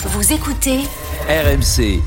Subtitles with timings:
[0.00, 0.78] Vous écoutez
[1.28, 2.00] RMC.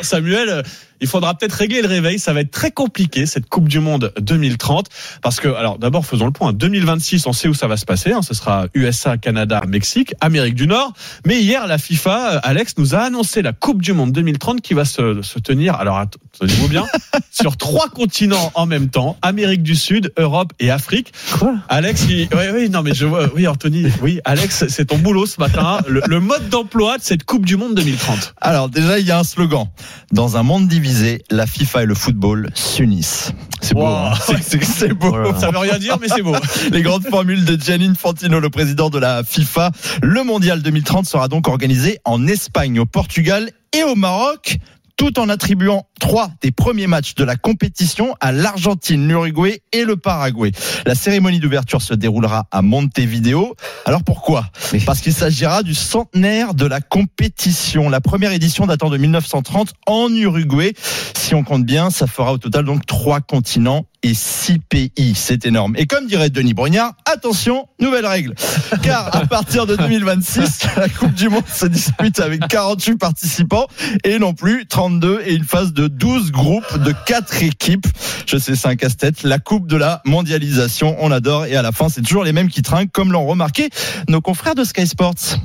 [0.00, 0.62] Samuel,
[1.00, 2.18] il faudra peut-être régler le réveil.
[2.18, 4.86] Ça va être très compliqué cette Coupe du Monde 2030
[5.22, 6.52] parce que, alors d'abord faisons le point.
[6.52, 8.12] 2026, on sait où ça va se passer.
[8.12, 8.22] Hein.
[8.22, 10.92] ce sera USA, Canada, Mexique, Amérique du Nord.
[11.26, 14.74] Mais hier, la FIFA, euh, Alex nous a annoncé la Coupe du Monde 2030 qui
[14.74, 15.74] va se, se tenir.
[15.76, 16.02] Alors
[16.38, 16.86] tenez-vous bien
[17.30, 21.12] sur trois continents en même temps Amérique du Sud, Europe et Afrique.
[21.38, 21.54] Quoi?
[21.68, 25.26] Alex, il, oui, oui, non mais je vois, oui, Anthony, oui, Alex, c'est ton boulot
[25.26, 25.78] ce matin.
[25.86, 28.34] Le, le mode d'emploi de cette Coupe du Monde 2030.
[28.40, 29.66] Alors déjà, il y a un slogan.
[30.12, 30.89] Dans un monde divisé,
[31.30, 33.32] la FIFA et le football s'unissent.
[33.60, 33.82] C'est beau.
[33.82, 33.86] Wow.
[33.86, 34.12] hein.
[34.42, 34.64] C'est-.
[34.64, 36.34] Ça veut rien dire, mais c'est beau.
[36.72, 39.70] Les grandes formules de Gianni Infantino, le président de la FIFA.
[40.02, 44.58] Le mondial 2030 sera donc organisé en Espagne, au Portugal et au Maroc
[45.00, 49.96] tout en attribuant trois des premiers matchs de la compétition à l'Argentine, l'Uruguay et le
[49.96, 50.50] Paraguay.
[50.86, 53.54] La cérémonie d'ouverture se déroulera à Montevideo.
[53.84, 54.46] Alors pourquoi
[54.84, 57.88] Parce qu'il s'agira du centenaire de la compétition.
[57.88, 60.72] La première édition datant de 1930 en Uruguay.
[61.16, 65.14] Si on compte bien, ça fera au total donc trois continents et six pays.
[65.14, 65.74] C'est énorme.
[65.76, 68.34] Et comme dirait Denis Brognard, attention, nouvelle règle.
[68.82, 73.66] Car à partir de 2026, la Coupe du Monde se dispute avec 48 participants
[74.04, 77.86] et non plus 32 et une phase de 12 groupes de 4 équipes.
[78.26, 79.22] Je sais, c'est un casse-tête.
[79.22, 81.46] La Coupe de la mondialisation, on adore.
[81.46, 83.68] Et à la fin, c'est toujours les mêmes qui trinquent, comme l'ont remarqué
[84.08, 85.38] nos confrères de Sky Sports.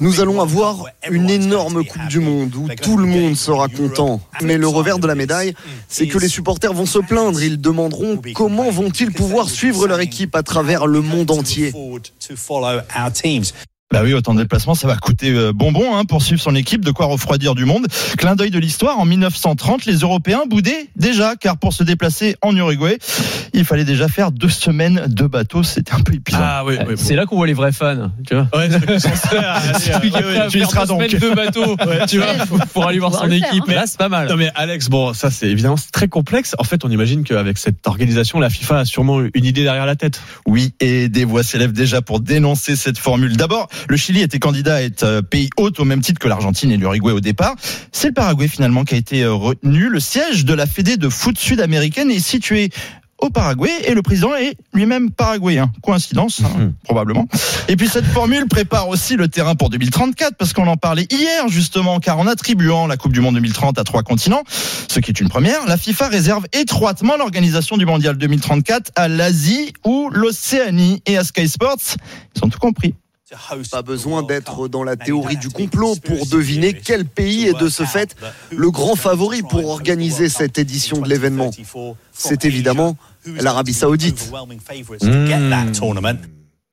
[0.00, 4.20] Nous allons avoir une énorme Coupe du Monde où tout le monde sera content.
[4.42, 5.54] Mais le revers de la médaille,
[5.88, 7.42] c'est que les supporters vont se plaindre.
[7.42, 11.72] Ils demanderont comment vont-ils pouvoir suivre leur équipe à travers le monde entier?
[13.94, 16.84] Bah oui, autant de déplacements, ça va coûter euh, bonbon hein, pour suivre son équipe,
[16.84, 17.86] de quoi refroidir du monde.
[18.18, 22.56] Clin d'œil de l'histoire, en 1930, les Européens boudaient déjà, car pour se déplacer en
[22.56, 22.98] Uruguay,
[23.52, 26.40] il fallait déjà faire deux semaines de bateau, c'était un peu épuisant.
[26.42, 28.48] Ah oui, oui, C'est là qu'on voit les vrais fans, tu vois.
[28.52, 31.02] Ouais, euh, ouais, tu y seras deux donc.
[31.08, 31.76] semaines de bateau,
[32.08, 33.62] tu vois, pour- pour aller voir son faire, équipe.
[33.68, 33.74] hein.
[33.74, 34.28] Là, c'est pas mal.
[34.28, 36.56] Non mais Alex, bon, ça c'est évidemment très complexe.
[36.58, 39.94] En fait, on imagine qu'avec cette organisation, la FIFA a sûrement une idée derrière la
[39.94, 40.20] tête.
[40.46, 43.36] Oui, et des voix s'élèvent déjà pour dénoncer cette formule.
[43.36, 46.70] D'abord, le Chili était candidat à être euh, pays hôte au même titre que l'Argentine
[46.70, 47.54] et l'Uruguay au départ.
[47.92, 49.88] C'est le Paraguay finalement qui a été euh, retenu.
[49.88, 52.70] Le siège de la Fédé de foot sud-américaine est situé
[53.18, 55.70] au Paraguay et le président est lui-même paraguayen.
[55.82, 57.26] Coïncidence, hein, probablement.
[57.68, 61.48] Et puis cette formule prépare aussi le terrain pour 2034 parce qu'on en parlait hier
[61.48, 64.42] justement car en attribuant la Coupe du Monde 2030 à trois continents,
[64.88, 69.72] ce qui est une première, la FIFA réserve étroitement l'organisation du Mondial 2034 à l'Asie
[69.84, 71.96] ou l'Océanie et à Sky Sports.
[72.36, 72.94] Ils ont tout compris.
[73.70, 77.84] Pas besoin d'être dans la théorie du complot pour deviner quel pays est de ce
[77.84, 78.14] fait
[78.50, 81.50] le grand favori pour organiser cette édition de l'événement.
[82.12, 82.96] C'est évidemment
[83.26, 84.30] l'Arabie Saoudite.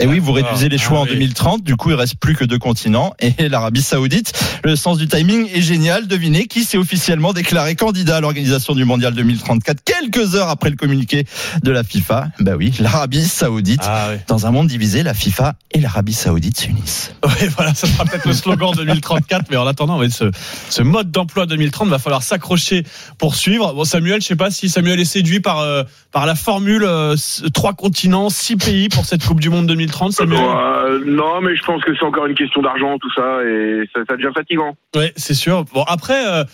[0.00, 1.12] Et oui, vous réduisez les choix Ah en oui.
[1.14, 4.32] 2030, du coup il reste plus que deux continents et l'Arabie Saoudite.
[4.62, 6.06] Le sens du timing est génial.
[6.06, 10.76] Devinez qui s'est officiellement déclaré candidat à l'organisation du Mondial 2034 quelques heures après le
[10.76, 11.24] communiqué
[11.62, 12.28] de la FIFA.
[12.40, 13.80] Bah oui, l'Arabie Saoudite.
[13.84, 14.18] Ah oui.
[14.28, 17.12] Dans un monde divisé, la FIFA et l'Arabie Saoudite s'unissent.
[17.26, 20.30] Ouais, voilà, ça sera peut-être le slogan 2034, mais en attendant, ce,
[20.70, 22.84] ce mode d'emploi 2030 va falloir s'accrocher
[23.18, 23.74] pour suivre.
[23.74, 25.82] Bon, Samuel, je sais pas si Samuel est séduit par euh,
[26.12, 27.16] par la formule euh,
[27.52, 29.85] trois continents, six pays pour cette Coupe du Monde 2030.
[30.12, 30.38] Samuel.
[30.40, 34.00] Euh, non, mais je pense que c'est encore une question d'argent, tout ça, et ça,
[34.08, 34.76] ça devient fatigant.
[34.94, 35.64] Ouais, c'est sûr.
[35.72, 36.44] Bon, après, euh,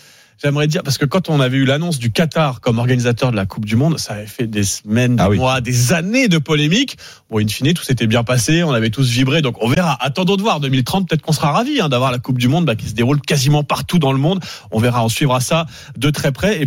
[0.43, 3.45] j'aimerais dire, parce que quand on avait eu l'annonce du Qatar comme organisateur de la
[3.45, 5.37] Coupe du Monde, ça avait fait des semaines, des Ah oui.
[5.37, 6.97] mois, des années de polémiques.
[7.29, 9.97] Bon, in fine, tout s'était bien passé, on avait tous vibré, donc on verra.
[10.01, 10.59] Attendons de voir.
[10.59, 13.21] 2030, peut-être qu'on sera ravis hein, d'avoir la Coupe du Monde bah, qui se déroule
[13.21, 14.39] quasiment partout dans le monde.
[14.71, 15.65] On verra, on suivra ça
[15.97, 16.57] de très près.
[16.57, 16.61] Et